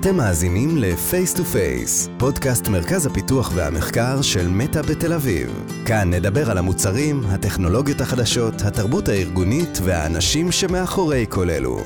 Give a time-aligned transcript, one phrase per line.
[0.00, 5.64] אתם מאזינים ל-Face to Face, פודקאסט מרכז הפיתוח והמחקר של מטא בתל אביב.
[5.86, 11.78] כאן נדבר על המוצרים, הטכנולוגיות החדשות, התרבות הארגונית והאנשים שמאחורי כל אלו.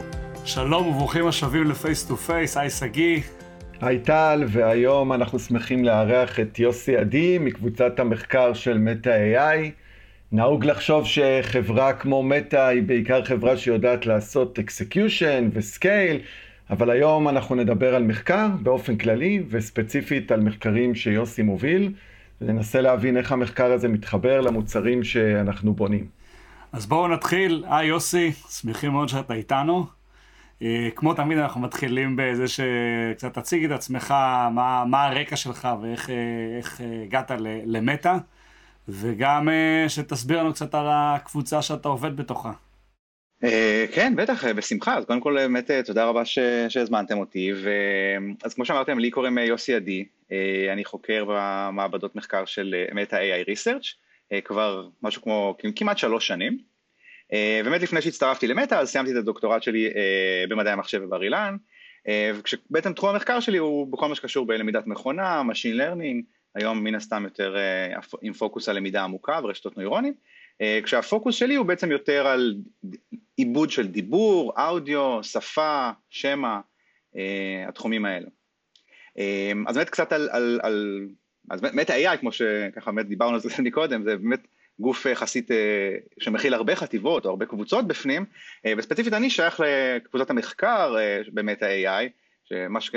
[0.45, 3.20] שלום וברוכים השבים ל-Face to Face, היי שגיא.
[3.80, 9.70] היי טל, והיום אנחנו שמחים לארח את יוסי עדי מקבוצת המחקר של מטא AI.
[10.32, 16.21] נהוג לחשוב שחברה כמו מטא היא בעיקר חברה שיודעת לעשות execution וסקייל,
[16.71, 21.93] אבל היום אנחנו נדבר על מחקר באופן כללי, וספציפית על מחקרים שיוסי מוביל,
[22.40, 26.07] וננסה להבין איך המחקר הזה מתחבר למוצרים שאנחנו בונים.
[26.73, 27.64] אז בואו נתחיל.
[27.68, 29.87] היי יוסי, שמחים מאוד שאתה איתנו.
[30.63, 34.11] אה, כמו תמיד אנחנו מתחילים בזה שקצת תציג את עצמך,
[34.51, 36.15] מה, מה הרקע שלך ואיך אה,
[36.81, 37.31] אה, הגעת
[37.67, 38.17] למטא,
[38.89, 39.48] וגם
[39.89, 42.53] שתסביר לנו קצת על הקבוצה שאתה עובד בתוכה.
[43.44, 44.97] אה, כן, בטח, אה, בשמחה.
[44.97, 46.25] אז קודם כל, באמת, אה, תודה רבה
[46.69, 47.53] שהזמנתם אותי.
[48.45, 50.05] אז כמו שאמרתם, לי קוראים יוסי עדי,
[50.73, 53.95] אני חוקר במעבדות מחקר של מטה AI Research,
[54.45, 56.59] כבר משהו כמו כמעט שלוש שנים.
[57.65, 59.91] באמת לפני שהצטרפתי למטה, אז סיימתי את הדוקטורט שלי
[60.48, 61.56] במדעי המחשב בבר אילן,
[62.34, 66.22] וכשבעצם תחום המחקר שלי הוא בכל מה שקשור בלמידת מכונה, Machine Learning,
[66.55, 67.56] היום מן הסתם יותר
[68.22, 70.15] עם פוקוס על למידה עמוקה ורשתות נוירונים.
[70.84, 72.55] כשהפוקוס שלי הוא בעצם יותר על
[73.37, 76.61] עיבוד של דיבור, אודיו, שפה, שמע,
[77.17, 78.29] אה, התחומים האלו.
[79.19, 81.09] אה, אז באמת קצת על, על, על
[81.51, 84.47] אז ב-Meta AI, כמו שככה באמת דיברנו על זה מקודם, זה באמת
[84.79, 88.25] גוף יחסית אה, שמכיל הרבה חטיבות או הרבה קבוצות בפנים,
[88.67, 92.09] אה, וספציפית אני שייך לקבוצת המחקר אה, ב-Meta AI,
[92.45, 92.91] שמה ש...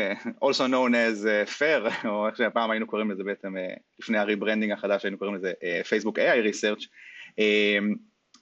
[0.43, 4.22] also known as uh, FAIR, או איך שפעם היינו קוראים לזה בעצם, אה, לפני ה
[4.22, 6.83] rebranding החדש היינו קוראים לזה אה, Facebook AI Research,
[7.29, 7.97] אה,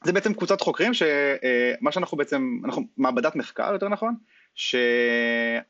[0.06, 1.08] זה בעצם קבוצת חוקרים שמה
[1.86, 4.16] אה, שאנחנו בעצם, אנחנו מעבדת מחקר יותר נכון,
[4.56, 5.68] שאנחנו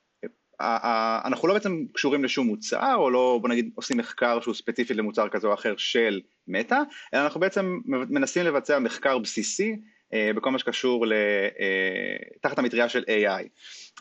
[1.47, 5.47] לא בעצם קשורים לשום מוצר או לא בוא נגיד עושים מחקר שהוא ספציפי למוצר כזה
[5.47, 6.79] או אחר של מטא,
[7.13, 9.75] אלא אנחנו בעצם מנסים לבצע מחקר בסיסי
[10.13, 11.49] אה, בכל מה שקשור אה,
[12.41, 13.43] תחת המטריה של AI.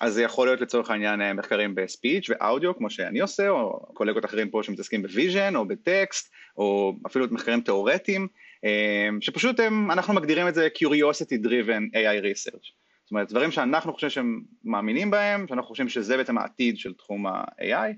[0.00, 4.24] אז זה יכול להיות לצורך העניין מחקרים ב speech ואודיו כמו שאני עושה, או קולגות
[4.24, 8.28] אחרים פה שמתעסקים ב vision או בטקסט, או אפילו מחקרים תיאורטיים.
[8.64, 12.72] אמ, שפשוט הם, אנחנו מגדירים את זה curiosity driven AI research.
[13.04, 17.26] זאת אומרת, דברים שאנחנו חושבים שהם מאמינים בהם, שאנחנו חושבים שזה בעצם העתיד של תחום
[17.26, 17.92] ה-AI,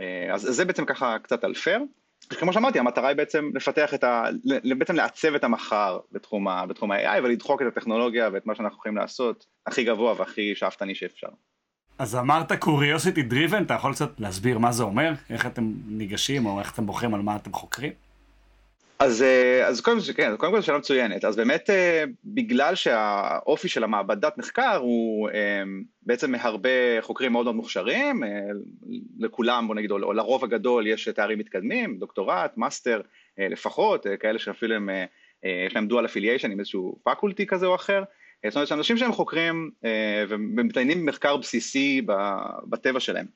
[0.00, 1.80] אה, אז זה בעצם ככה קצת על פייר.
[2.28, 4.24] כמו שאמרתי, המטרה היא בעצם לפתח את ה...
[4.78, 8.96] בעצם לעצב את המחר בתחום, ה, בתחום ה-AI ולדחוק את הטכנולוגיה ואת מה שאנחנו יכולים
[8.96, 11.28] לעשות הכי גבוה והכי שאפתני שאפשר.
[11.98, 15.12] אז אמרת curiosity driven, אתה יכול קצת להסביר מה זה אומר?
[15.30, 17.92] איך אתם ניגשים או איך אתם בוחרים על מה אתם חוקרים?
[19.04, 21.24] אז, אה, אז קודם כן, קודם כל שאלה מצוינת.
[21.24, 25.62] אז באמת אה, בגלל שהאופי של המעבדת מחקר הוא אה,
[26.02, 26.68] בעצם מהרבה
[27.00, 28.22] חוקרים מאוד מאוד מוכשרים,
[29.18, 33.00] לכולם בוא נגיד, או לרוב הגדול יש תארים מתקדמים, דוקטורט, מאסטר
[33.38, 34.90] לפחות, כאלה שאפילו הם,
[35.66, 38.02] יש להם dual affiliation עם איזשהו faculty כזה או אחר.
[38.46, 39.70] זאת אומרת שאנשים שהם חוקרים
[40.28, 42.02] ומתעניינים במחקר בסיסי
[42.68, 43.26] בטבע שלהם.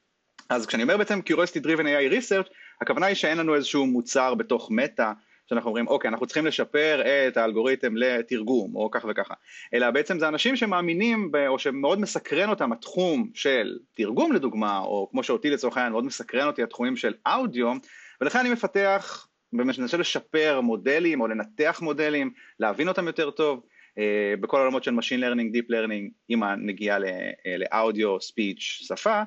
[0.49, 4.71] אז כשאני אומר בעצם Curiosity Driven AI Research, הכוונה היא שאין לנו איזשהו מוצר בתוך
[4.71, 5.13] מטא
[5.51, 9.35] שאנחנו אומרים אוקיי אנחנו צריכים לשפר את האלגוריתם לתרגום או ככה וככה
[9.75, 15.09] אלא בעצם זה אנשים שמאמינים ב, או שמאוד מסקרן אותם התחום של תרגום לדוגמה או
[15.11, 17.73] כמו שאותי לצורך העניין מאוד מסקרן אותי התחומים של אודיו
[18.21, 22.31] ולכן אני מפתח ומנסה לשפר מודלים או לנתח מודלים
[22.61, 23.63] להבין אותם יותר טוב
[23.99, 29.23] אה, בכל העולמות של Machine Learning, Deep Learning עם הנגיעה אה, לאודיו, ספיץ', שפה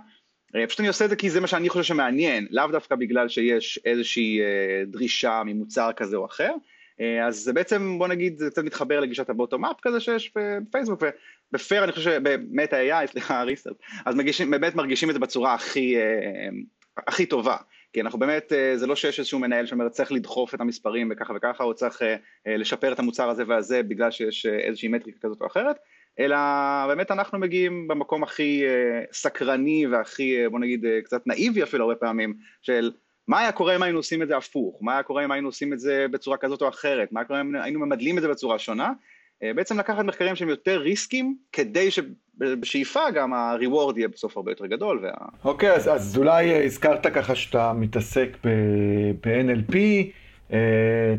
[0.67, 3.79] פשוט אני עושה את זה כי זה מה שאני חושב שמעניין, לאו דווקא בגלל שיש
[3.85, 6.51] איזושהי אה, דרישה ממוצר כזה או אחר,
[7.01, 11.03] אה, אז זה בעצם בוא נגיד זה קצת מתחבר לגישת הבוטום אפ כזה שיש בפייסבוק
[11.53, 15.95] ובפייר אני חושב שבאמת ה-AI, סליחה ריסטרט, אז מגישים, באמת מרגישים את זה בצורה הכי,
[17.07, 17.57] הכי טובה,
[17.93, 21.63] כי אנחנו באמת, זה לא שיש איזשהו מנהל שאומר צריך לדחוף את המספרים וככה וככה
[21.63, 22.01] או צריך
[22.45, 25.75] לשפר את המוצר הזה והזה בגלל שיש איזושהי מטריקה כזאת או אחרת,
[26.19, 26.37] אלא
[26.87, 31.83] באמת אנחנו מגיעים במקום הכי אה, סקרני והכי אה, בוא נגיד אה, קצת נאיבי אפילו
[31.83, 32.91] הרבה פעמים של
[33.27, 35.73] מה היה קורה אם היינו עושים את זה הפוך, מה היה קורה אם היינו עושים
[35.73, 38.59] את זה בצורה כזאת או אחרת, מה היה קורה אם היינו ממדלים את זה בצורה
[38.59, 38.91] שונה,
[39.55, 44.99] בעצם לקחת מחקרים שהם יותר ריסקים כדי שבשאיפה גם ה-reward יהיה בסוף הרבה יותר גדול.
[45.03, 45.11] וה...
[45.43, 49.75] אוקיי, okay, אז, אז אולי הזכרת ככה שאתה מתעסק ב-NLP,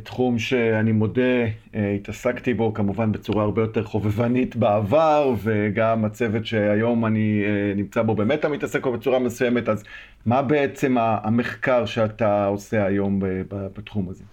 [0.05, 1.43] תחום שאני מודה,
[1.75, 8.03] אה, התעסקתי בו כמובן בצורה הרבה יותר חובבנית בעבר, וגם הצוות שהיום אני אה, נמצא
[8.03, 9.85] בו באמת מתעסק בו בצורה מסוימת, אז
[10.27, 14.25] מה בעצם המחקר שאתה עושה היום בתחום הזה?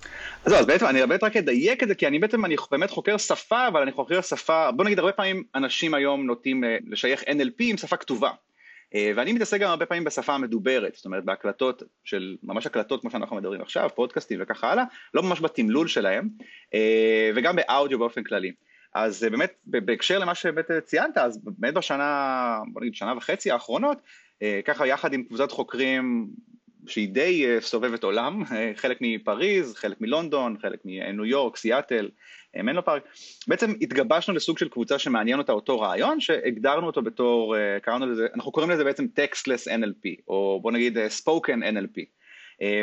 [0.45, 3.17] אז, אז בעצם אני באמת רק אדייק את זה, כי אני בעצם, אני באמת חוקר
[3.17, 7.77] שפה, אבל אני חוקר שפה, בוא נגיד הרבה פעמים אנשים היום נוטים לשייך NLP עם
[7.77, 8.29] שפה כתובה.
[8.95, 13.11] אה, ואני מתעסק גם הרבה פעמים בשפה המדוברת, זאת אומרת בהקלטות של, ממש הקלטות כמו
[13.11, 16.29] שאנחנו מדברים עכשיו, פודקאסטים וככה הלאה, לא ממש בתמלול שלהם,
[16.73, 18.51] אה, וגם באודיו באופן כללי.
[18.93, 23.97] אז באמת, בהקשר למה שבאמת ציינת, אז באמת בשנה, בוא נגיד שנה וחצי האחרונות,
[24.65, 26.27] ככה יחד עם קבוצת חוקרים
[26.89, 32.09] שהיא די אה, סובבת עולם, אה, חלק מפריז, חלק מלונדון, חלק מניו יורק, סיאטל,
[32.55, 33.03] אה, מנלו פארק.
[33.47, 38.51] בעצם התגבשנו לסוג של קבוצה שמעניין אותה אותו רעיון, שהגדרנו אותו בתור, קראנו לזה, אנחנו
[38.51, 42.01] קוראים לזה בעצם Textless NLP, או בוא נגיד Spoken NLP.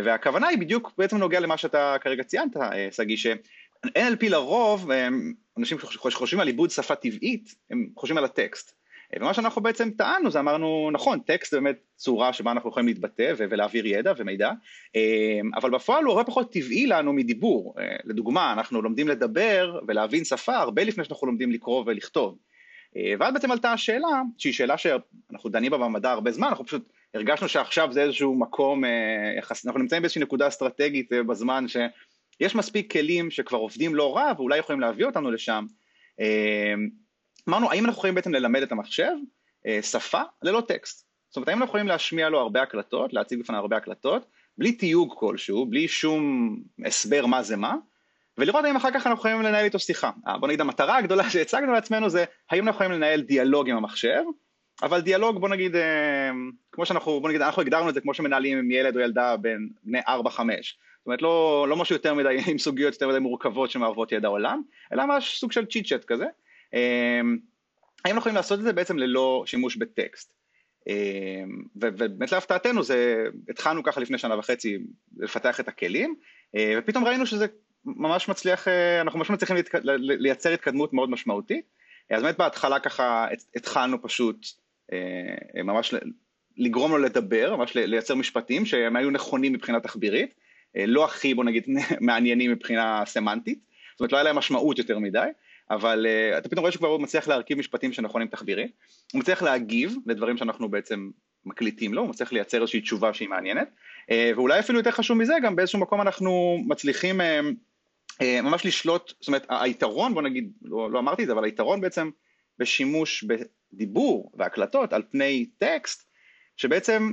[0.05, 2.57] והכוונה היא בדיוק בעצם נוגע למה שאתה כרגע ציינת,
[2.91, 4.91] שגיא, ש-NLP לרוב,
[5.59, 8.84] אנשים שחושבים על עיבוד שפה טבעית, הם חושבים על הטקסט.
[9.21, 13.33] ומה שאנחנו בעצם טענו זה אמרנו נכון טקסט זה באמת צורה שבה אנחנו יכולים להתבטא
[13.37, 14.51] ולהעביר ידע ומידע
[14.95, 17.75] אמ, אבל בפועל הוא הרבה פחות טבעי לנו מדיבור.
[17.79, 22.39] אה, לדוגמה אנחנו לומדים לדבר ולהבין שפה הרבה לפני שאנחנו לומדים לקרוא ולכתוב.
[22.97, 26.93] אה, ואז בעצם עלתה השאלה שהיא שאלה שאנחנו דנים בה במדע הרבה זמן אנחנו פשוט
[27.15, 33.31] הרגשנו שעכשיו זה איזשהו מקום אה, אנחנו נמצאים באיזושהי נקודה אסטרטגית בזמן שיש מספיק כלים
[33.31, 35.67] שכבר עובדים לא רע ואולי יכולים להביא אותנו לשם
[37.49, 39.13] אמרנו, האם אנחנו יכולים בעצם ללמד את המחשב
[39.67, 41.07] אה, שפה ללא טקסט?
[41.29, 44.27] זאת אומרת, האם אנחנו יכולים להשמיע לו הרבה הקלטות, להציג בפניו הרבה הקלטות,
[44.59, 46.57] בלי תיוג כלשהו, בלי שום
[46.87, 47.75] הסבר מה זה מה,
[48.39, 50.11] ולראות האם אחר כך אנחנו יכולים לנהל איתו שיחה.
[50.27, 54.23] אה, בוא נגיד, המטרה הגדולה שהצגנו לעצמנו זה, האם אנחנו יכולים לנהל דיאלוג עם המחשב,
[54.83, 56.31] אבל דיאלוג, בוא נגיד, אה,
[56.73, 59.69] כמו שאנחנו, בוא נגיד, אנחנו הגדרנו את זה כמו שמנהלים עם ילד או ילדה בין
[59.83, 60.07] בני 4-5.
[60.07, 64.63] זאת אומרת, לא, לא משהו יותר מדי, עם סוגיות יותר מדי מורכבות שמערבות ידע עולם,
[64.93, 66.27] אלא ממש סוג של צ'יט צ'אט כזה.
[66.75, 67.39] אמ,
[68.05, 70.35] האם יכולים לעשות את זה בעצם ללא שימוש בטקסט.
[70.89, 74.79] אמ, ובאמת להפתעתנו זה, התחלנו ככה לפני שנה וחצי
[75.17, 76.15] לפתח את הכלים,
[76.57, 77.47] אה, ופתאום ראינו שזה
[77.85, 79.57] ממש מצליח, אה, אנחנו ממש מצליחים
[79.99, 81.67] לייצר התקדמות מאוד משמעותית.
[82.11, 84.47] אז באמת בהתחלה ככה התחלנו פשוט
[84.93, 85.95] אה, ממש
[86.57, 90.35] לגרום לו לדבר, ממש לייצר משפטים שהם היו נכונים מבחינה תחבירית,
[90.75, 91.67] לא הכי בוא נגיד
[92.01, 93.59] מעניינים מבחינה סמנטית,
[93.93, 95.29] זאת אומרת לא היה להם משמעות יותר מדי,
[95.71, 98.69] אבל uh, אתה פתאום רואה שכבר הוא מצליח להרכיב משפטים שנכונים תחבירי,
[99.13, 101.11] הוא מצליח להגיב לדברים שאנחנו בעצם
[101.45, 105.35] מקליטים לו, הוא מצליח לייצר איזושהי תשובה שהיא מעניינת, uh, ואולי אפילו יותר חשוב מזה,
[105.43, 107.25] גם באיזשהו מקום אנחנו מצליחים uh,
[108.13, 111.81] uh, ממש לשלוט, זאת אומרת היתרון, בוא נגיד, לא, לא אמרתי את זה, אבל היתרון
[111.81, 112.11] בעצם
[112.59, 116.11] בשימוש בדיבור והקלטות על פני טקסט,
[116.57, 117.11] שבעצם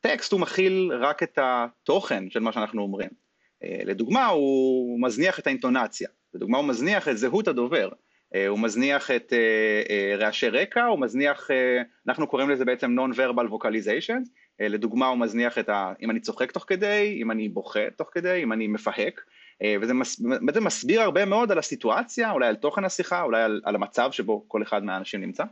[0.00, 3.27] טקסט הוא מכיל רק את התוכן של מה שאנחנו אומרים.
[3.62, 6.08] לדוגמה, הוא מזניח את האינטונציה.
[6.34, 7.88] לדוגמה הוא מזניח את זהות הדובר,
[8.34, 11.50] אה, הוא מזניח את אה, אה, רעשי רקע, הוא מזניח,
[12.08, 14.28] אנחנו קוראים לזה בעצם non-verbal vocalization,
[14.60, 15.92] לדוגמה הוא מזניח את ה...
[16.02, 19.20] אם אני צוחק תוך כדי, אם אני בוכה תוך כדי, אם אני מפהק,
[19.80, 20.20] וזה מס,
[20.60, 24.62] מסביר הרבה מאוד על הסיטואציה, אולי על תוכן השיחה, אולי על, על המצב שבו כל
[24.62, 25.44] אחד מהאנשים נמצא,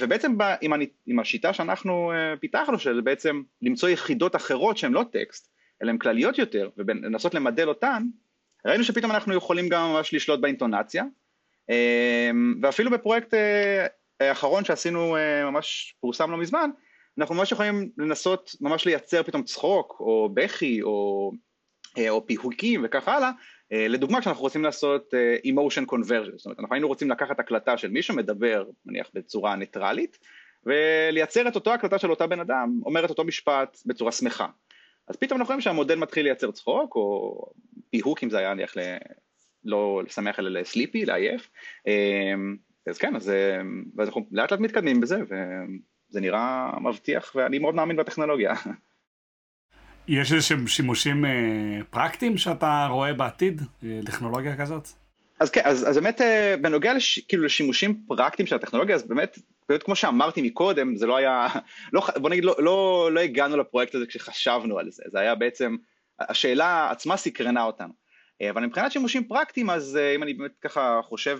[0.00, 5.50] ובעצם עם, אני, עם השיטה שאנחנו פיתחנו, של בעצם למצוא יחידות אחרות שהן לא טקסט,
[5.82, 8.02] אלא הן כלליות יותר, ולנסות למדל אותן,
[8.66, 11.04] ראינו שפתאום אנחנו יכולים גם ממש לשלוט באינטונציה,
[11.70, 13.86] אמ, ואפילו בפרויקט אה,
[14.20, 16.70] האחרון שעשינו אה, ממש פורסם לא מזמן,
[17.18, 21.30] אנחנו ממש יכולים לנסות ממש לייצר פתאום צחוק, או בכי, או,
[21.98, 23.30] אה, או פיהוקים וכך הלאה,
[23.70, 25.14] לדוגמה כשאנחנו רוצים לעשות
[25.44, 30.18] emotion conversion, זאת אומרת אנחנו היינו רוצים לקחת הקלטה של מישהו מדבר נניח בצורה ניטרלית,
[30.64, 34.46] ולייצר את אותו הקלטה של אותה בן אדם, אומר את אותו משפט בצורה שמחה.
[35.08, 37.42] אז פתאום אנחנו רואים שהמודל מתחיל לייצר צחוק, או
[37.90, 38.80] פיהוק אם זה היה נניח ל...
[39.64, 41.50] לא לשמח אלא לסליפי, לעייף.
[41.86, 43.32] אמ, אז כן, אז,
[43.98, 48.54] אז אנחנו לאט לאט מתקדמים בזה, וזה נראה מבטיח, ואני מאוד מאמין בטכנולוגיה.
[50.08, 54.88] יש איזה שימושים אה, פרקטיים שאתה רואה בעתיד, אה, טכנולוגיה כזאת?
[55.40, 59.38] אז כן, אז, אז באמת אה, בנוגע לש, כאילו לשימושים פרקטיים של הטכנולוגיה, אז באמת,
[59.68, 61.46] באמת כמו שאמרתי מקודם, זה לא היה,
[61.92, 65.76] לא, בוא נגיד, לא, לא, לא הגענו לפרויקט הזה כשחשבנו על זה, זה היה בעצם,
[66.20, 67.92] השאלה עצמה סקרנה אותנו.
[68.42, 71.38] אה, אבל מבחינת שימושים פרקטיים, אז אה, אם אני באמת ככה חושב...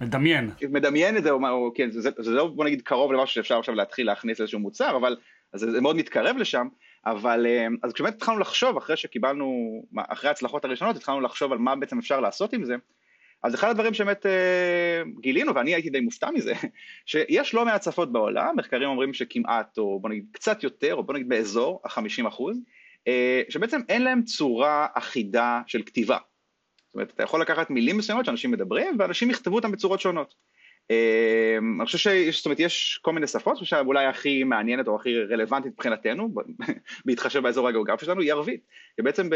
[0.00, 0.50] מדמיין.
[0.70, 3.74] מדמיין את זה, או, או כן, זה, זה לא בוא נגיד קרוב למשהו שאפשר עכשיו
[3.74, 5.16] להתחיל להכניס איזשהו מוצר, אבל
[5.54, 6.68] זה, זה מאוד מתקרב לשם,
[7.06, 7.46] אבל
[7.82, 12.20] אז כשבאמת התחלנו לחשוב, אחרי שקיבלנו, אחרי ההצלחות הראשונות, התחלנו לחשוב על מה בעצם אפשר
[12.20, 12.76] לעשות עם זה,
[13.44, 16.52] אז אחד הדברים שבאמת אה, גילינו, ואני הייתי די מופתע מזה,
[17.06, 21.14] שיש לא מעט שפות בעולם, מחקרים אומרים שכמעט, או בוא נגיד קצת יותר, או בוא
[21.14, 22.60] נגיד באזור ה-50 אחוז,
[23.08, 26.18] אה, שבעצם אין להם צורה אחידה של כתיבה.
[26.86, 30.34] זאת אומרת, אתה יכול לקחת מילים מסוימות שאנשים מדברים, ואנשים יכתבו אותם בצורות שונות.
[30.90, 34.88] אמ, אני חושב שיש, זאת אומרת, יש כל מיני שפות, אני חושב שאולי הכי מעניינת
[34.88, 36.34] או הכי רלוונטית מבחינתנו,
[37.06, 38.60] בהתחשב באזור הגיאוגרפי שלנו, היא ערבית.
[39.00, 39.28] ובעצם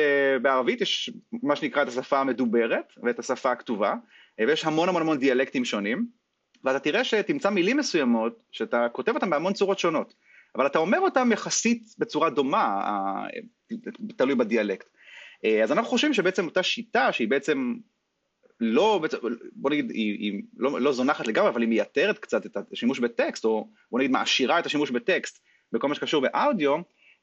[0.42, 1.10] בערבית יש
[1.42, 3.94] מה שנקרא את השפה המדוברת ואת השפה הכתובה,
[4.38, 6.06] ויש המון המון המון דיאלקטים שונים,
[6.64, 10.14] ואתה תראה שתמצא מילים מסוימות, שאתה כותב אותם בהמון צורות שונות.
[10.56, 12.82] אבל אתה אומר אותם יחסית בצורה דומה,
[14.16, 14.88] תלוי בדיאלקט.
[15.62, 17.74] אז אנחנו חושבים שבעצם אותה שיטה שהיא בעצם
[18.60, 19.00] לא,
[19.52, 23.44] בוא נגיד, היא, היא לא, לא זונחת לגמרי, אבל היא מייתרת קצת את השימוש בטקסט,
[23.44, 25.38] או בוא נגיד מעשירה את השימוש בטקסט
[25.72, 26.76] בכל מה שקשור באודיו,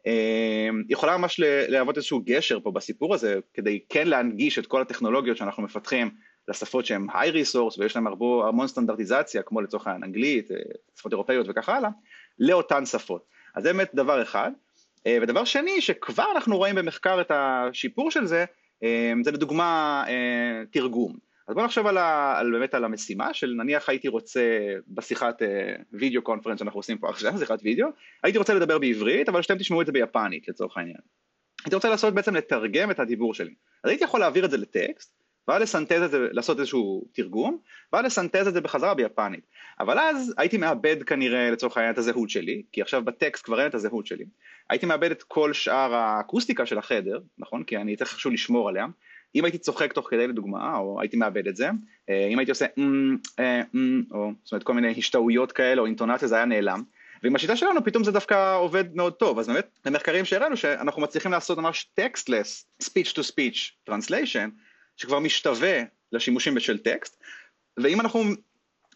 [0.07, 5.37] אה, יכולה ממש להוות איזשהו גשר פה בסיפור הזה, כדי כן להנגיש את כל הטכנולוגיות
[5.37, 6.09] שאנחנו מפתחים
[6.47, 8.05] לשפות שהן היי ריסורס ויש להן
[8.47, 10.57] המון סטנדרטיזציה, כמו לצורך העניין אנגלית, אה,
[10.99, 11.89] שפות אירופאיות וכך הלאה,
[12.39, 13.25] לאותן שפות.
[13.55, 14.51] אז זה באמת דבר אחד.
[15.07, 18.45] אה, ודבר שני, שכבר אנחנו רואים במחקר את השיפור של זה,
[19.23, 20.03] זה לדוגמה
[20.71, 21.24] תרגום.
[21.47, 24.41] אז בוא נחשוב על, ה, על באמת על המשימה של נניח הייתי רוצה
[24.87, 25.41] בשיחת
[25.93, 27.87] וידאו uh, קונפרנס שאנחנו עושים פה עכשיו, שיחת וידאו,
[28.23, 30.97] הייתי רוצה לדבר בעברית אבל שאתם תשמעו את זה ביפנית לצורך העניין.
[31.65, 33.53] הייתי רוצה לעשות בעצם לתרגם את הדיבור שלי.
[33.83, 35.15] אז הייתי יכול להעביר את זה לטקסט,
[35.47, 37.57] ואז לסנטז את זה, לעשות איזשהו תרגום,
[37.93, 39.47] ואז לסנטז את זה בחזרה ביפנית.
[39.79, 43.67] אבל אז הייתי מאבד כנראה לצורך העניין את הזהות שלי, כי עכשיו בטקסט כבר אין
[43.67, 44.25] את הזהות שלי.
[44.69, 47.63] הייתי מאבד את כל שאר האקוסטיקה של החדר, נכון?
[47.63, 48.85] כי אני צריך איכשהו לשמור עליה.
[49.35, 51.69] אם הייתי צוחק תוך כדי לדוגמה, או הייתי מאבד את זה,
[52.09, 55.85] אה, אם הייתי עושה אמ, אה, אמ, או זאת אומרת כל מיני השתאויות כאלה או
[55.85, 56.83] אינטונציה זה היה נעלם.
[57.23, 61.31] ועם השיטה שלנו פתאום זה דווקא עובד מאוד טוב, אז באמת במחקרים שהראינו שאנחנו מצליחים
[61.31, 64.49] לעשות ממש טקסטלס, speech to speech translation,
[64.97, 67.21] שכבר משתווה לשימושים בשל טקסט,
[67.77, 68.23] ואם אנחנו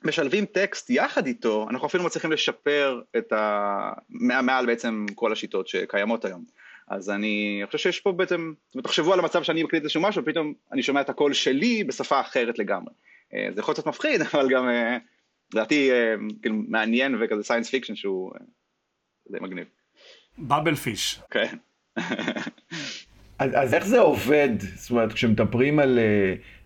[0.03, 3.91] משלבים טקסט יחד איתו, אנחנו אפילו מצליחים לשפר את ה...
[4.10, 6.43] מעל בעצם כל השיטות שקיימות היום.
[6.89, 10.22] אז אני חושב שיש פה בעצם, זאת אומרת, תחשבו על המצב שאני מקליט איזשהו משהו,
[10.24, 12.93] ופתאום אני שומע את הקול שלי בשפה אחרת לגמרי.
[13.34, 14.98] אה, זה יכול להיות מפחיד, אבל גם, אה,
[15.53, 18.31] לדעתי, אה, כאילו, מעניין וכזה science fiction שהוא
[19.31, 19.65] די מגניב.
[20.38, 21.21] Babel fish.
[21.31, 21.55] כן.
[23.39, 24.50] אז, אז איך זה עובד?
[24.75, 26.00] זאת אומרת, כשמדברים על,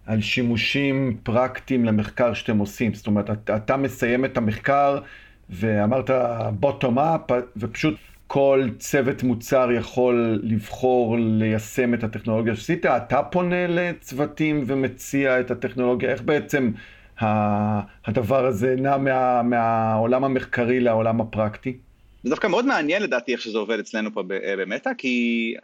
[0.05, 4.99] על שימושים פרקטיים למחקר שאתם עושים, זאת אומרת, אתה, אתה מסיים את המחקר
[5.49, 6.09] ואמרת
[6.59, 7.95] בוטום אפ, ופשוט
[8.27, 16.11] כל צוות מוצר יכול לבחור ליישם את הטכנולוגיה שעשית, אתה פונה לצוותים ומציע את הטכנולוגיה,
[16.11, 16.71] איך בעצם
[18.05, 21.77] הדבר הזה נע מה, מהעולם המחקרי לעולם הפרקטי?
[22.23, 25.55] זה דווקא מאוד מעניין לדעתי איך שזה עובד אצלנו פה במטא, כי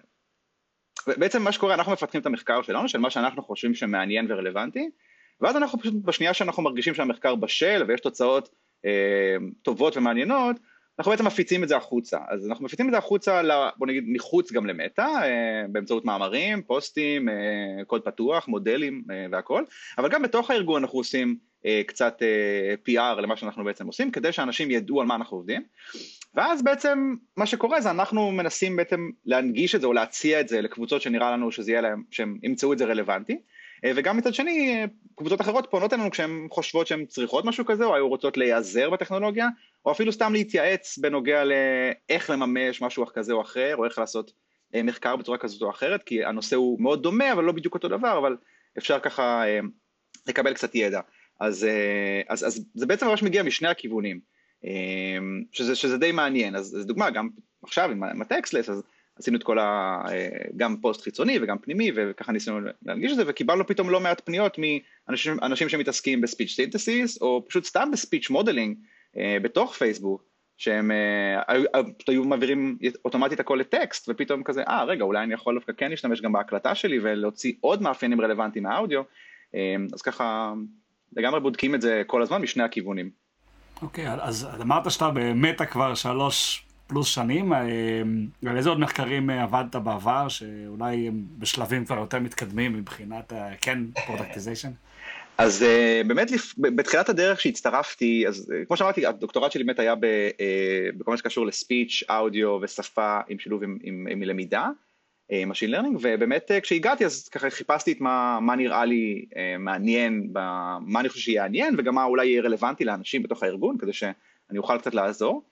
[1.07, 4.89] בעצם מה שקורה, אנחנו מפתחים את המחקר שלנו, של מה שאנחנו חושבים שמעניין ורלוונטי,
[5.41, 8.49] ואז אנחנו פשוט, בשנייה שאנחנו מרגישים שהמחקר בשל ויש תוצאות
[8.85, 10.55] אה, טובות ומעניינות,
[10.99, 13.41] אנחנו בעצם מפיצים את זה החוצה, אז אנחנו מפיצים את זה החוצה,
[13.77, 17.35] בוא נגיד מחוץ גם למטא, אה, באמצעות מאמרים, פוסטים, אה,
[17.87, 19.63] קוד פתוח, מודלים אה, והכל,
[19.97, 21.37] אבל גם בתוך הארגון אנחנו עושים
[21.87, 22.21] קצת
[22.89, 25.63] PR למה שאנחנו בעצם עושים, כדי שאנשים ידעו על מה אנחנו עובדים,
[26.35, 30.61] ואז בעצם מה שקורה זה אנחנו מנסים בעצם להנגיש את זה או להציע את זה
[30.61, 33.39] לקבוצות שנראה לנו שזה יהיה להם, שהם ימצאו את זה רלוונטי,
[33.85, 38.07] וגם מצד שני, קבוצות אחרות פונות אלינו כשהן חושבות שהן צריכות משהו כזה, או היו
[38.07, 39.47] רוצות להיעזר בטכנולוגיה,
[39.85, 44.31] או אפילו סתם להתייעץ בנוגע לאיך לממש משהו כזה או אחר, או איך לעשות
[44.75, 47.87] אה, מחקר בצורה כזאת או אחרת, כי הנושא הוא מאוד דומה, אבל לא בדיוק אותו
[47.87, 48.37] דבר, אבל
[48.77, 49.59] אפשר ככה אה,
[50.27, 51.01] לקבל קצת ידע.
[51.39, 54.19] אז, אה, אז, אז זה בעצם ממש מגיע משני הכיוונים,
[55.51, 56.55] שזה, שזה די מעניין.
[56.55, 57.29] אז, אז דוגמה, גם
[57.63, 58.83] עכשיו עם הטקסטלס, אז
[59.19, 60.01] עשינו את כל ה...
[60.57, 64.57] גם פוסט חיצוני וגם פנימי, וככה ניסינו להנגיש את זה, וקיבלנו פתאום לא מעט פניות
[65.07, 68.77] מאנשים שמתעסקים ב speech synthesis, או פשוט סתם ב speech modeling,
[69.17, 70.23] אה, בתוך פייסבוק,
[70.57, 75.55] שהם אה, אה, היו מעבירים אוטומטית הכל לטקסט, ופתאום כזה, אה רגע, אולי אני יכול
[75.55, 79.01] דווקא כן להשתמש גם בהקלטה שלי ולהוציא עוד מאפיינים רלוונטיים מהאודיו,
[79.93, 80.53] אז ככה
[81.17, 83.09] לגמרי בודקים את זה כל הזמן משני הכיוונים.
[83.81, 87.53] אוקיי, okay, אז אמרת שאתה במטא כבר שלוש פלוס שנים,
[88.47, 94.71] על איזה עוד מחקרים עבדת בעבר, שאולי הם בשלבים כבר יותר מתקדמים מבחינת, כן, productization?
[95.37, 95.65] אז
[96.07, 96.31] באמת.
[96.57, 99.95] בתחילת הדרך שהצטרפתי, אז כמו שאמרתי, הדוקטורט שלי באמת היה
[100.97, 104.67] בכל מה שקשור ל speech, אודיו ושפה עם שילוב עם, עם, עם למידה,
[105.31, 109.25] Machine Learning, ובאמת כשהגעתי אז ככה חיפשתי את מה, מה נראה לי
[109.59, 110.29] מעניין,
[110.81, 114.57] מה אני חושב שיהיה מעניין וגם מה אולי יהיה רלוונטי לאנשים בתוך הארגון, כדי שאני
[114.57, 115.43] אוכל קצת לעזור.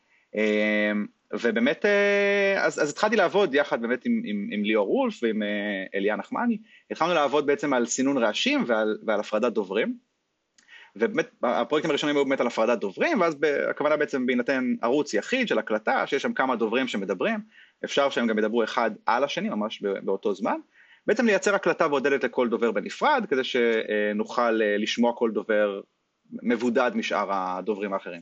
[1.34, 5.86] ובאמת, אה, אז, אז התחלתי לעבוד יחד באמת עם, עם, עם ליאור וולף ועם אה,
[5.96, 6.58] אליה נחמני,
[6.92, 9.98] התחלנו לעבוד בעצם על סינון רעשים ועל, ועל הפרדת דוברים,
[10.96, 13.36] ובאמת הפרויקטים הראשונים היו באמת על הפרדת דוברים, ואז
[13.70, 17.40] הכוונה בעצם בהינתן ערוץ יחיד של הקלטה, שיש שם כמה דוברים שמדברים,
[17.86, 20.58] אפשר שהם גם ידברו אחד על השני ממש באותו זמן,
[21.08, 25.82] בעצם לייצר הקלטה בודדת לכל דובר בנפרד, כדי שנוכל אה, לשמוע כל דובר
[26.44, 28.22] מבודד משאר הדוברים האחרים.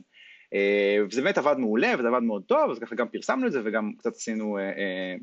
[0.54, 3.60] אה, וזה באמת עבד מעולה וזה עבד מאוד טוב, אז ככה גם פרסמנו את זה
[3.64, 5.14] וגם קצת עשינו, אה, אה,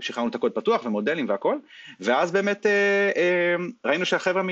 [0.00, 1.56] שחררנו את הקוד פתוח ומודלים והכל,
[2.00, 2.66] ואז באמת
[3.84, 4.42] ראינו שהחבר'ה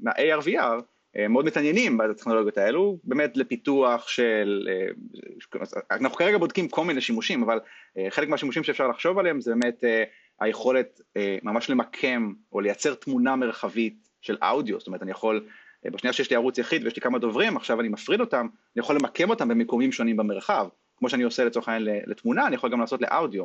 [0.00, 0.82] מה-ARVR
[1.28, 4.68] מאוד מתעניינים בטכנולוגיות האלו, באמת לפיתוח של,
[5.90, 7.58] אנחנו כרגע בודקים כל מיני שימושים, אבל
[8.08, 9.84] חלק מהשימושים שאפשר לחשוב עליהם זה באמת
[10.40, 11.00] היכולת
[11.42, 15.46] ממש למקם או לייצר תמונה מרחבית של אודיו, זאת אומרת אני יכול,
[15.84, 18.96] בשנייה שיש לי ערוץ יחיד ויש לי כמה דוברים, עכשיו אני מפריד אותם, אני יכול
[18.96, 23.00] למקם אותם במיקומים שונים במרחב, כמו שאני עושה לצורך העניין לתמונה, אני יכול גם לעשות
[23.02, 23.44] לאודיו.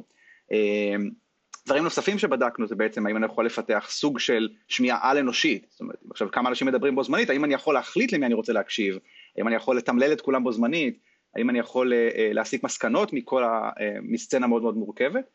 [1.66, 5.82] דברים נוספים שבדקנו זה בעצם האם אני יכול לפתח סוג של שמיעה על אנושית, זאת
[5.82, 8.98] אומרת עכשיו כמה אנשים מדברים בו זמנית, האם אני יכול להחליט למי אני רוצה להקשיב,
[9.38, 11.00] האם אני יכול לתמלל את כולם בו זמנית,
[11.36, 13.70] האם אני יכול uh, להסיק מסקנות מכל ה...
[14.02, 15.30] מסצנה מאוד מאוד מורכבת,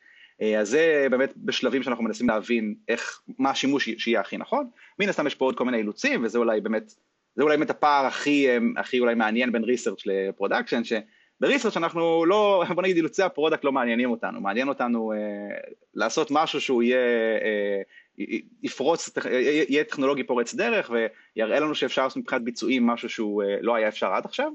[0.58, 5.26] אז זה באמת בשלבים שאנחנו מנסים להבין איך, מה השימוש שיהיה הכי נכון, מן הסתם
[5.26, 6.88] יש פה עוד כל מיני אילוצים וזה אולי באמת,
[7.34, 10.82] זה אולי באמת הפער הכי, הכי אולי מעניין בין research ל production,
[11.40, 15.18] ב research אנחנו לא, בוא נגיד אילוצי ה product לא מעניינים אותנו, מעניין אותנו אה,
[15.94, 16.98] לעשות משהו שהוא יהיה,
[17.42, 17.82] אה,
[18.62, 19.10] יפרוץ,
[19.68, 23.88] יהיה טכנולוגי פורץ דרך ויראה לנו שאפשר לעשות מבחינת ביצועים משהו שהוא אה, לא היה
[23.88, 24.50] אפשר עד עכשיו,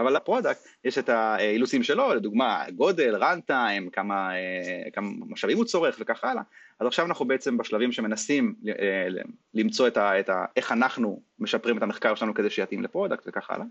[0.00, 5.64] אבל ל product יש את האילוצים שלו, לדוגמה גודל, runtime, כמה, אה, כמה משאבים הוא
[5.64, 6.42] צורך וכך הלאה,
[6.80, 9.08] אז עכשיו אנחנו בעצם בשלבים שמנסים אה,
[9.54, 13.24] למצוא את ה, את ה, איך אנחנו משפרים את המחקר שלנו כדי שיתאים ל product
[13.26, 13.64] וכך הלאה,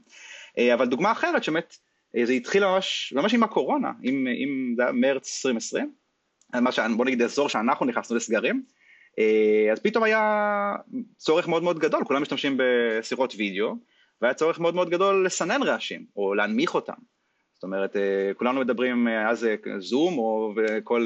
[0.58, 1.78] אה, אבל דוגמה אחרת שבאמת
[2.24, 5.92] זה התחיל ממש, ממש עם הקורונה, עם, עם זה היה מרץ 2020,
[6.54, 8.64] מה בוא נגיד אזור שאנחנו נכנסנו לסגרים,
[9.72, 10.76] אז פתאום היה
[11.18, 13.76] צורך מאוד מאוד גדול, כולם משתמשים בשיחות וידאו,
[14.22, 16.94] והיה צורך מאוד מאוד גדול לסנן רעשים, או להנמיך אותם.
[17.54, 19.48] זאת אומרת, אה, כולנו מדברים על
[19.80, 21.06] זום, או כל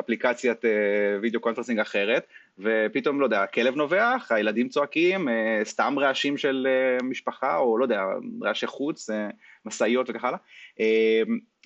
[0.00, 0.64] אפליקציית
[1.22, 2.26] video conferencing אחרת,
[2.58, 5.28] ופתאום, לא יודע, הכלב נובח, הילדים צועקים,
[5.64, 6.66] סתם רעשים של
[7.02, 8.02] משפחה, או לא יודע,
[8.42, 9.10] רעשי חוץ,
[9.64, 10.38] משאיות וכך הלאה,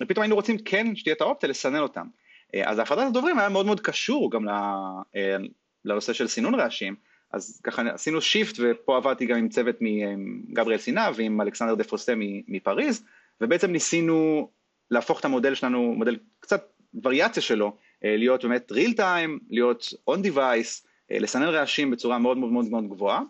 [0.01, 2.07] ופתאום היינו רוצים כן שתהיה את האופציה לסנן אותם.
[2.55, 5.37] אה, אז הפרדת הדוברים היה מאוד מאוד קשור גם אה,
[5.85, 6.95] לנושא של סינון רעשים,
[7.31, 12.13] אז ככה עשינו shift ופה עבדתי גם עם צוות מגבריאל סינה ועם אלכסנדר דה פרוסטה
[12.47, 13.03] מפריז,
[13.41, 14.49] ובעצם ניסינו
[14.91, 16.69] להפוך את המודל שלנו, מודל קצת
[17.03, 22.51] וריאציה שלו, אה, להיות באמת real time, להיות on device, לסנן רעשים בצורה מאוד מאוד
[22.51, 23.21] מאוד מאוד גבוהה,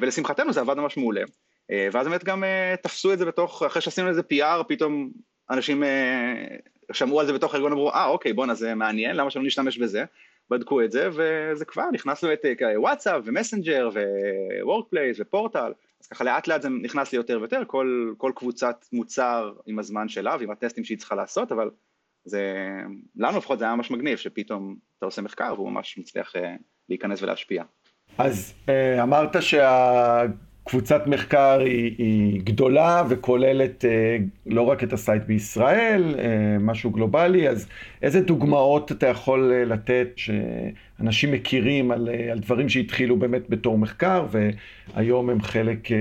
[0.00, 1.22] ולשמחתנו זה עבד ממש מעולה.
[1.70, 5.10] אה, ואז באמת גם אה, תפסו את זה בתוך, אחרי שעשינו איזה PR, פתאום
[5.50, 6.46] אנשים אה,
[6.92, 10.04] שמעו על זה בתוך הארגון, אמרו, אה, אוקיי, בואנה, זה מעניין, למה שלא נשתמש בזה?
[10.50, 12.38] בדקו את זה, וזה כבר, נכנסנו את
[12.76, 13.90] וואטסאפ ומסנג'ר
[14.62, 18.84] ו Workplace ופורטל, אז ככה לאט לאט זה נכנס לי יותר ויותר, כל, כל קבוצת
[18.92, 21.70] מוצר עם הזמן שלה ועם הטסטים שהיא צריכה לעשות, אבל
[22.24, 22.54] זה,
[23.16, 26.32] לנו לפחות זה היה ממש מגניב, שפתאום אתה עושה מחקר והוא ממש מצליח
[26.88, 27.64] להיכנס ולהשפיע.
[28.18, 28.54] אז
[29.02, 30.22] אמרת שה...
[30.68, 36.90] קבוצת מחקר היא, היא גדולה וכוללת אה, לא רק את ה site בישראל, אה, משהו
[36.90, 37.68] גלובלי, אז
[38.02, 43.78] איזה דוגמאות אתה יכול אה, לתת שאנשים מכירים על, אה, על דברים שהתחילו באמת בתור
[43.78, 45.96] מחקר והיום הם חלק אה,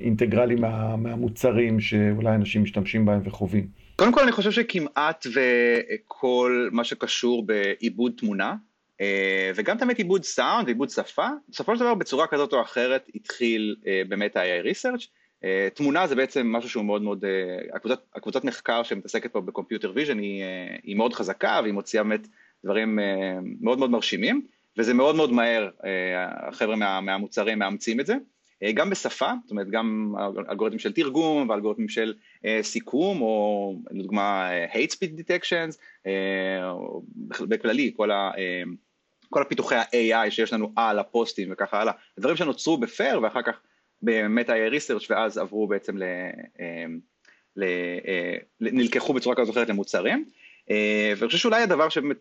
[0.00, 3.66] אינטגרלי מה, מהמוצרים שאולי אנשים משתמשים בהם וחווים?
[3.96, 8.54] קודם כל אני חושב שכמעט וכל מה שקשור בעיבוד תמונה,
[9.54, 14.02] וגם תמיד עיבוד סאונד ועיבוד שפה, בסופו של דבר בצורה כזאת או אחרת התחיל אה,
[14.08, 15.06] באמת ה-AI Research.
[15.44, 17.24] אה, תמונה זה בעצם משהו שהוא מאוד מאוד,
[17.74, 20.44] הקבוצת, הקבוצת מחקר שמתעסקת פה ב computer vision היא,
[20.82, 22.28] היא מאוד חזקה והיא מוציאה באמת
[22.64, 22.98] דברים
[23.60, 25.70] מאוד מאוד מרשימים, וזה מאוד מאוד מהר,
[26.48, 28.14] החבר'ה מה, מהמוצרים מאמצים את זה.
[28.74, 30.14] גם בשפה, זאת אומרת גם
[30.50, 32.14] אלגוריתמים של תרגום ואלגוריתמים של
[32.62, 35.76] סיכום, או לדוגמה hate speech detections,
[36.62, 37.02] או
[37.48, 38.30] בכללי כל ה...
[39.30, 43.60] כל הפיתוחי ה-AI שיש לנו על הפוסטים וככה הלאה, דברים שנוצרו בפייר ואחר כך
[44.06, 46.02] היה ריסרצ' ואז עברו בעצם ל...
[46.60, 46.98] אמ,
[47.56, 47.64] ל...
[48.06, 50.24] אה, נלקחו בצורה כזאת או אחרת למוצרים,
[50.70, 52.16] אה, ואני חושב שאולי הדבר שבאמת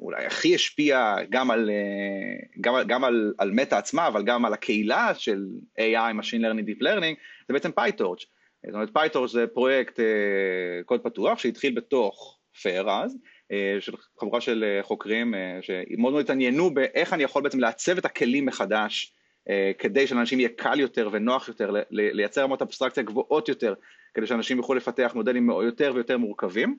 [0.00, 4.52] אולי הכי השפיע גם על, אה, גם, גם על, על מטה עצמה, אבל גם על
[4.52, 5.46] הקהילה של
[5.78, 7.16] AI, Machine Learning, Deep Learning,
[7.48, 8.24] זה בעצם PyTorch.
[8.66, 10.00] זאת אומרת, PyTorch זה פרויקט
[10.84, 13.16] קוד פתוח שהתחיל בתוך פייר אז,
[13.80, 18.04] של חבורה של אה, חוקרים אה, שמאוד מאוד התעניינו באיך אני יכול בעצם לעצב את
[18.04, 19.12] הכלים מחדש
[19.78, 23.74] כדי שלאנשים יהיה קל יותר ונוח יותר לייצר רמות אבסטרקציה גבוהות יותר
[24.14, 26.76] כדי שאנשים יוכלו לפתח מודלים יותר ויותר מורכבים.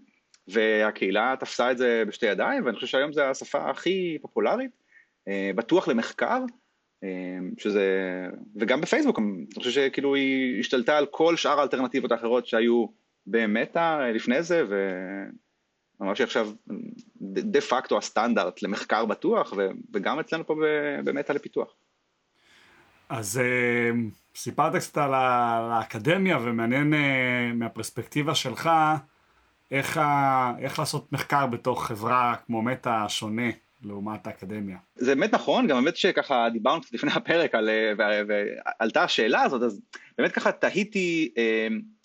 [0.48, 4.72] והקהילה תפסה את זה בשתי ידיים ואני חושב שהיום זו השפה הכי פופולרית,
[5.56, 6.40] בטוח למחקר
[7.58, 7.88] שזה,
[8.56, 12.86] וגם בפייסבוק, אני חושב שכאילו היא השתלטה על כל שאר האלטרנטיבות האחרות שהיו
[13.28, 14.64] במטא לפני זה
[16.00, 16.50] ממש עכשיו
[17.22, 19.54] דה פקטו הסטנדרט למחקר בטוח,
[19.94, 20.56] וגם אצלנו פה
[21.04, 21.74] באמת על הפיתוח.
[23.10, 23.92] אז אה,
[24.36, 28.70] סיפרת קצת על האקדמיה, ומעניין אה, מהפרספקטיבה שלך,
[29.72, 30.02] איך,
[30.60, 33.50] איך לעשות מחקר בתוך חברה כמו מטא שונה
[33.84, 34.78] לעומת האקדמיה.
[34.96, 39.82] זה באמת נכון, גם באמת שככה דיברנו קצת לפני הפרק על, ועלתה השאלה הזאת, אז
[40.18, 41.34] באמת ככה תהיתי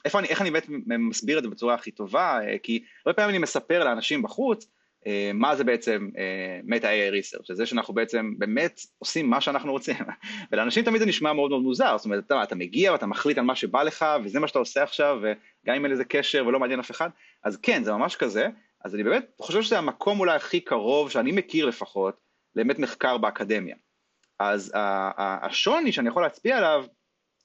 [0.09, 3.39] איפה אני, איך אני באמת מסביר את זה בצורה הכי טובה, כי הרבה פעמים אני
[3.39, 4.67] מספר לאנשים בחוץ,
[5.07, 6.09] אה, מה זה בעצם
[6.65, 9.97] מטה AI ריסרצ', שזה שאנחנו בעצם באמת עושים מה שאנחנו רוצים,
[10.53, 13.45] ולאנשים תמיד זה נשמע מאוד מאוד מוזר, זאת אומרת אתה, אתה מגיע ואתה מחליט על
[13.45, 16.81] מה שבא לך וזה מה שאתה עושה עכשיו וגם אם אין לזה קשר ולא מעניין
[16.81, 17.11] אף אחד,
[17.45, 18.49] אז כן זה ממש כזה,
[18.85, 22.21] אז אני באמת חושב שזה המקום אולי הכי קרוב שאני מכיר לפחות,
[22.55, 23.77] באמת מחקר באקדמיה.
[24.39, 24.73] אז
[25.19, 26.85] השוני שאני יכול להצביע עליו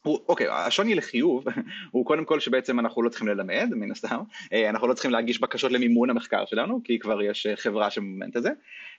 [0.03, 1.45] הוא, אוקיי, השוני לחיוב
[1.91, 4.19] הוא קודם כל שבעצם אנחנו לא צריכים ללמד, מן הסתם,
[4.53, 8.37] אה, אנחנו לא צריכים להגיש בקשות למימון המחקר שלנו, כי כבר יש אה, חברה שמממנת
[8.37, 8.49] את זה,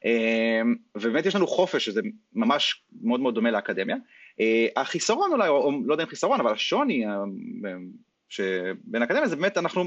[0.05, 0.63] אה,
[0.95, 2.01] ובאמת יש לנו חופש שזה
[2.33, 3.97] ממש מאוד מאוד דומה לאקדמיה.
[4.77, 7.05] החיסרון אולי, או לא יודע אם חיסרון, אבל השוני
[8.29, 9.85] שבין האקדמיה זה באמת אנחנו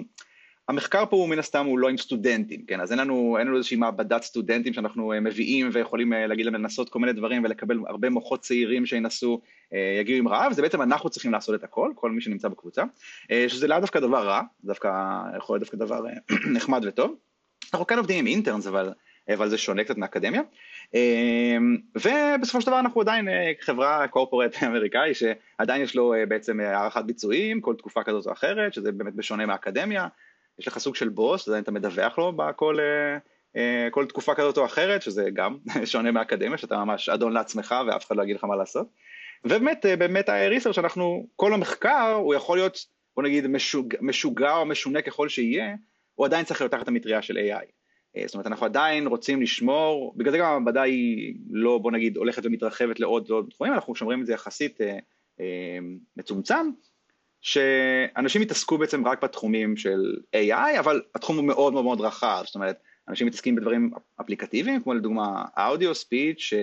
[0.67, 3.57] המחקר פה הוא מן הסתם הוא לא עם סטודנטים, כן, אז אין לנו, אין לנו
[3.57, 7.79] איזושהי מעבדת סטודנטים שאנחנו אה, מביאים ויכולים אה, להגיד להם לנסות כל מיני דברים ולקבל
[7.87, 9.41] הרבה מוחות צעירים שינסו,
[9.73, 12.83] אה, יגיעו עם רעב, זה בעצם אנחנו צריכים לעשות את הכל, כל מי שנמצא בקבוצה,
[13.47, 14.87] שזה לאו דווקא דבר רע, דווקא
[15.37, 16.03] יכול להיות דווקא דבר
[16.55, 17.15] נחמד וטוב.
[17.73, 18.89] אנחנו כן עובדים עם אינטרנס, אבל,
[19.33, 20.41] אבל זה שונה קצת מהאקדמיה.
[21.95, 23.27] ובסופו של דבר אנחנו עדיין
[23.61, 28.91] חברה קורפורט אמריקאי שעדיין יש לו בעצם הערכת ביצועים כל תקופה כזאת או אחרת, שזה
[28.91, 30.07] באמת בשונה מהאקדמיה.
[30.59, 33.17] יש לך סוג של בוס, אתה מדווח לו בכל אה,
[33.55, 38.07] אה, כל תקופה כזאת או אחרת, שזה גם שונה מהאקדמיה, שאתה ממש אדון לעצמך ואף
[38.07, 38.87] אחד לא יגיד לך מה לעשות.
[39.45, 44.65] ובאמת, אה, באמת ה-research שאנחנו, כל המחקר הוא יכול להיות, בוא נגיד, משוגע, משוגע או
[44.65, 45.75] משונה ככל שיהיה,
[46.15, 47.65] הוא עדיין צריך להיות תחת המטריה של AI.
[48.25, 52.45] זאת אומרת, אנחנו עדיין רוצים לשמור, בגלל זה גם המעבדה היא לא, בוא נגיד, הולכת
[52.45, 54.97] ומתרחבת לעוד ועוד תחומים, אנחנו שומרים את זה יחסית אה,
[55.39, 55.77] אה,
[56.17, 56.69] מצומצם,
[57.41, 62.55] שאנשים יתעסקו בעצם רק בתחומים של AI, אבל התחום הוא מאוד מאוד מאוד רחב, זאת
[62.55, 62.77] אומרת,
[63.09, 66.53] אנשים מתעסקים בדברים אפליקטיביים, כמו לדוגמה אודיו, ספיץ',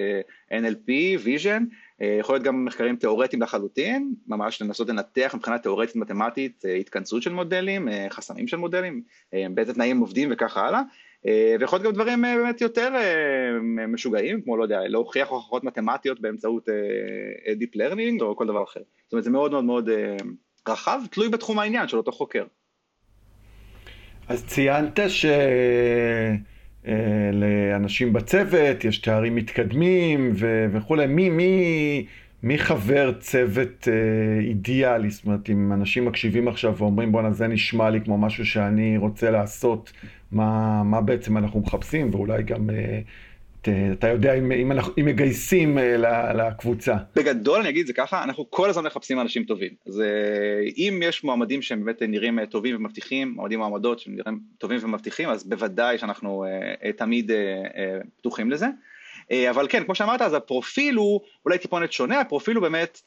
[0.53, 0.91] NLP,
[1.23, 1.65] vision,
[2.01, 7.33] יכול להיות גם מחקרים תיאורטיים לחלוטין, ממש לנסות לנתח מבחינה תיאורטית מתמטית אה, התכנסות של
[7.33, 9.03] מודלים, אה, חסמים של מודלים,
[9.35, 10.83] אה, באיזה תנאים עובדים וכך הלאה,
[11.61, 12.91] ויכול להיות גם דברים באמת יותר
[13.89, 16.69] משוגעים, כמו לא יודע, להוכיח הוכחות מתמטיות באמצעות
[17.61, 18.81] Deep Learning או כל דבר אחר.
[19.05, 19.91] זאת אומרת זה מאוד מאוד מאוד
[20.69, 22.45] רחב, תלוי בתחום העניין של אותו חוקר.
[24.29, 25.01] אז ציינת
[26.85, 32.07] שלאנשים אה, בצוות יש תארים מתקדמים ו- וכולי, מי, מי,
[32.43, 35.11] מי חבר צוות אה, אידיאלי?
[35.11, 39.31] זאת אומרת, אם אנשים מקשיבים עכשיו ואומרים בואנה זה נשמע לי כמו משהו שאני רוצה
[39.31, 39.93] לעשות,
[40.33, 43.01] מה, מה בעצם אנחנו מחפשים, ואולי גם אה,
[43.93, 46.97] אתה יודע אם, אם, אנחנו, אם מגייסים אה, לקבוצה.
[47.17, 49.71] בגדול אני אגיד את זה ככה, אנחנו כל הזמן מחפשים אנשים טובים.
[49.87, 50.07] אז אה,
[50.77, 55.45] אם יש מועמדים שהם באמת נראים אה, טובים ומבטיחים, מועמדים מועמדות שנראים טובים ומבטיחים, אז
[55.45, 56.45] בוודאי שאנחנו
[56.97, 57.31] תמיד
[58.17, 58.67] פתוחים לזה.
[59.51, 63.03] אבל כן, כמו שאמרת, אז הפרופיל הוא אולי טיפונת שונה, הפרופיל הוא באמת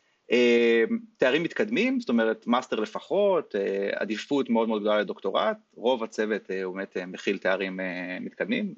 [1.17, 3.55] תארים מתקדמים, זאת אומרת master לפחות,
[3.95, 7.79] עדיפות מאוד מאוד גדולה לדוקטורט, רוב הצוות הוא באמת מכיל תארים
[8.21, 8.73] מתקדמים,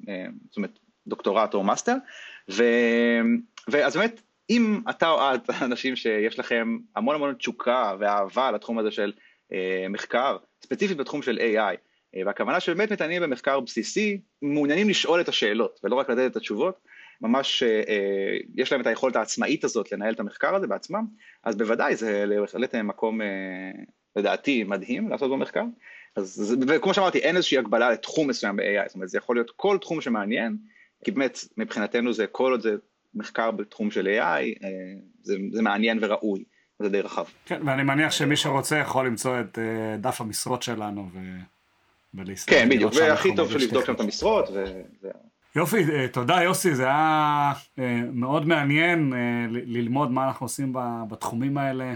[0.50, 1.94] זאת אומרת דוקטורט או master,
[2.50, 2.64] ו...
[3.68, 8.90] ואז באמת, אם אתה או את אנשים שיש לכם המון המון תשוקה ואהבה לתחום הזה
[8.90, 9.12] של
[9.52, 11.76] אה, מחקר, ספציפית בתחום של AI,
[12.16, 16.78] אה, והכוונה שבאמת מתעניינים במחקר בסיסי, מעוניינים לשאול את השאלות ולא רק לתת את התשובות,
[17.20, 21.06] ממש אה, אה, יש להם את היכולת העצמאית הזאת לנהל את המחקר הזה בעצמם,
[21.44, 23.26] אז בוודאי זה בהחלט מקום, אה,
[24.16, 25.64] לדעתי, מדהים לעשות במחקר.
[26.16, 29.78] אז, וכמו שאמרתי, אין איזושהי הגבלה לתחום מסוים ב-AI, זאת אומרת, זה יכול להיות כל
[29.80, 30.56] תחום שמעניין,
[31.04, 32.76] כי באמת מבחינתנו זה כל עוד זה
[33.14, 34.68] מחקר בתחום של AI, אה,
[35.22, 36.44] זה, זה מעניין וראוי,
[36.78, 37.24] זה די רחב.
[37.46, 41.18] כן, ואני מניח שמי שרוצה יכול למצוא את אה, דף המשרות שלנו ו...
[42.14, 42.54] ולהסתכל.
[42.54, 44.48] כן, בדיוק, והכי טוב של לבדוק שם את המשרות.
[44.52, 44.64] ו...
[45.56, 47.52] יופי, אה, תודה יוסי, זה היה
[48.12, 49.12] מאוד מעניין
[49.50, 50.72] ללמוד מה אנחנו עושים
[51.08, 51.94] בתחומים האלה.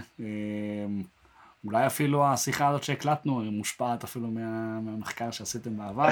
[1.65, 6.09] אולי אפילו השיחה הזאת שהקלטנו היא מושפעת אפילו מה, מהמחקר שעשיתם בעבר.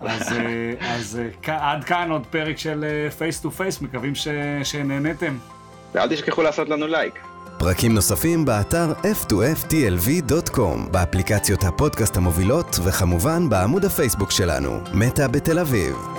[0.00, 0.34] אז,
[0.80, 4.28] אז עד כאן עוד פרק של פייס טו פייס, מקווים ש,
[4.64, 5.38] שנהנתם.
[5.94, 7.14] ואל תשכחו לעשות לנו לייק.
[7.58, 16.11] פרקים נוספים באתר f2ftlv.com, באפליקציות הפודקאסט המובילות וכמובן בעמוד הפייסבוק שלנו, מטא בתל אביב.